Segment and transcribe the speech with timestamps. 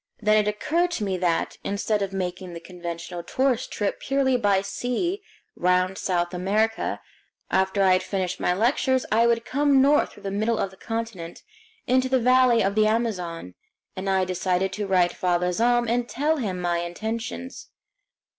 [0.19, 4.63] Then it occurred to me that, instead of making the conventional tourist trip purely by
[4.63, 5.21] sea
[5.55, 6.99] round South America,
[7.51, 10.75] after I had finished my lectures I would come north through the middle of the
[10.77, 11.43] continent
[11.85, 13.53] into the valley of the Amazon;
[13.95, 17.69] and I decided to write Father Zahm and tell him my intentions.